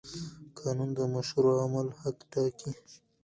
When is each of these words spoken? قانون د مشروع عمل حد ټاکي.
قانون 0.57 0.89
د 0.97 0.99
مشروع 1.13 1.55
عمل 1.65 1.87
حد 1.99 2.17
ټاکي. 2.31 2.71